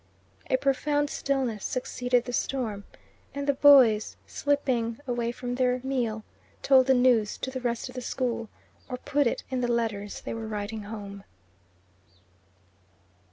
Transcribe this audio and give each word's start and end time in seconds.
A 0.49 0.57
profound 0.57 1.11
stillness 1.11 1.63
succeeded 1.63 2.25
the 2.25 2.33
storm, 2.33 2.85
and 3.35 3.45
the 3.45 3.53
boys, 3.53 4.17
slipping 4.25 4.99
away 5.05 5.31
from 5.31 5.53
their 5.53 5.79
meal, 5.83 6.23
told 6.63 6.87
the 6.87 6.95
news 6.95 7.37
to 7.37 7.51
the 7.51 7.61
rest 7.61 7.87
of 7.87 7.93
the 7.93 8.01
school, 8.01 8.49
or 8.89 8.97
put 8.97 9.27
it 9.27 9.43
in 9.51 9.61
the 9.61 9.71
letters 9.71 10.21
they 10.21 10.33
were 10.33 10.47
writing 10.47 10.85
home. 10.85 11.23